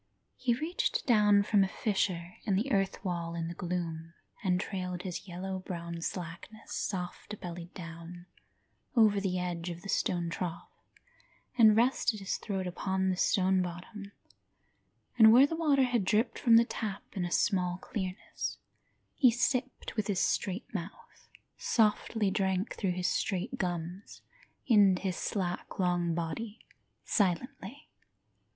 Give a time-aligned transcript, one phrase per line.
[0.35, 5.03] He reached down from a fissure in the earth wall in the gloom And trailed
[5.03, 8.25] his yellow brown slackness soft bellied down,
[8.95, 10.71] over the edge of the stone trough
[11.55, 14.11] And rested his throat upon the stone bottom,
[15.19, 18.57] And where the water had dripped from the tap, in a small clearness,
[19.13, 21.29] He sipped with his straight mouth,
[21.59, 24.23] Softly drank through his straight gums,
[24.65, 26.65] into his slack long body,
[27.05, 27.87] Silently.